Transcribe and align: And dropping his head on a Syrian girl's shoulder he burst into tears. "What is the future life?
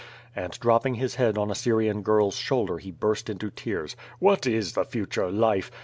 And 0.35 0.59
dropping 0.59 0.95
his 0.95 1.13
head 1.13 1.37
on 1.37 1.51
a 1.51 1.53
Syrian 1.53 2.01
girl's 2.01 2.35
shoulder 2.35 2.79
he 2.79 2.89
burst 2.89 3.29
into 3.29 3.51
tears. 3.51 3.95
"What 4.17 4.47
is 4.47 4.73
the 4.73 4.83
future 4.83 5.29
life? 5.29 5.69